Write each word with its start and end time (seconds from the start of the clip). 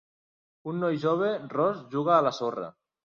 Un 0.71 0.79
noi 0.83 0.97
jove 1.03 1.29
ros 1.59 1.85
juga 1.93 2.17
a 2.17 2.25
la 2.29 2.33
sorra. 2.39 2.73